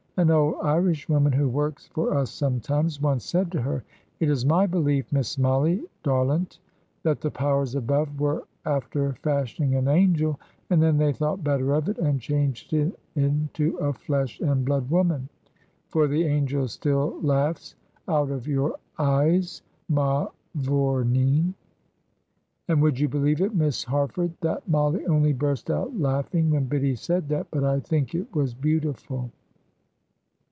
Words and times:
"An 0.17 0.29
old 0.29 0.57
Irishwoman 0.61 1.33
who 1.33 1.49
works 1.49 1.87
for 1.87 2.15
us 2.15 2.29
sometimes, 2.29 3.01
once 3.01 3.23
said 3.25 3.51
to 3.53 3.61
her, 3.63 3.83
'It 4.19 4.29
is 4.29 4.45
my 4.45 4.67
belief, 4.67 5.11
Miss 5.11 5.39
Mollie 5.39 5.81
darlint, 6.03 6.59
that 7.01 7.21
the 7.21 7.31
Powers 7.31 7.73
above 7.73 8.19
were 8.19 8.43
after 8.65 9.13
fashioning 9.23 9.73
an 9.73 9.87
angel, 9.87 10.39
and 10.69 10.83
then 10.83 10.97
they 10.97 11.11
thought 11.11 11.43
better 11.43 11.73
of 11.73 11.89
it, 11.89 11.97
and 11.97 12.21
changed 12.21 12.71
it 12.73 12.93
into 13.15 13.77
a 13.77 13.93
flesh 13.93 14.39
and 14.41 14.63
blood 14.63 14.91
woman. 14.91 15.27
For 15.87 16.07
the 16.07 16.23
angel 16.25 16.67
still 16.67 17.17
laughs 17.21 17.73
out 18.07 18.29
of 18.29 18.47
your 18.47 18.75
eyes, 18.99 19.63
mavourneen.' 19.89 21.55
And 22.67 22.81
would 22.81 22.99
you 22.99 23.07
believe 23.09 23.41
it, 23.41 23.55
Miss 23.55 23.85
Harford, 23.85 24.33
that 24.41 24.69
Mollie 24.69 25.05
only 25.07 25.33
burst 25.33 25.71
out 25.71 25.97
laughing 25.99 26.51
when 26.51 26.65
Biddy 26.65 26.95
said 26.95 27.29
that, 27.29 27.47
but 27.49 27.63
I 27.63 27.79
think 27.79 28.13
it 28.13 28.35
was 28.35 28.53
beautiful." 28.53 29.31